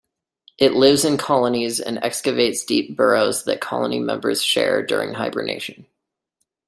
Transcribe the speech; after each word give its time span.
It 0.57 0.73
lives 0.73 1.05
in 1.05 1.17
colonies 1.17 1.79
and 1.79 1.99
excavates 2.03 2.65
deep 2.65 2.97
burrows 2.97 3.43
that 3.43 3.61
colony 3.61 3.99
members 3.99 4.41
share 4.41 4.83
during 4.83 5.13
hibernation. 5.13 5.85